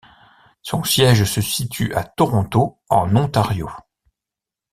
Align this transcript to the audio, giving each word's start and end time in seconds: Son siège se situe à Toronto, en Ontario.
Son 0.63 0.83
siège 0.83 1.25
se 1.25 1.41
situe 1.41 1.93
à 1.93 2.03
Toronto, 2.03 2.79
en 2.89 3.15
Ontario. 3.15 3.69